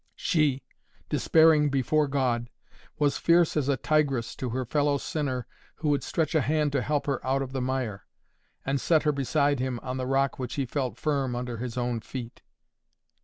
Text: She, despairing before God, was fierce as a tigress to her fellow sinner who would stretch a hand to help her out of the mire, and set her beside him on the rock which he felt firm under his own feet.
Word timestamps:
She, 0.15 0.63
despairing 1.09 1.69
before 1.69 2.07
God, 2.07 2.49
was 2.97 3.19
fierce 3.19 3.55
as 3.55 3.69
a 3.69 3.77
tigress 3.77 4.35
to 4.37 4.49
her 4.49 4.65
fellow 4.65 4.97
sinner 4.97 5.45
who 5.75 5.89
would 5.89 6.01
stretch 6.01 6.33
a 6.33 6.41
hand 6.41 6.71
to 6.71 6.81
help 6.81 7.05
her 7.05 7.23
out 7.23 7.43
of 7.43 7.51
the 7.51 7.61
mire, 7.61 8.07
and 8.65 8.81
set 8.81 9.03
her 9.03 9.11
beside 9.11 9.59
him 9.59 9.79
on 9.83 9.97
the 9.97 10.07
rock 10.07 10.39
which 10.39 10.55
he 10.55 10.65
felt 10.65 10.97
firm 10.97 11.35
under 11.35 11.57
his 11.57 11.77
own 11.77 11.99
feet. 11.99 12.41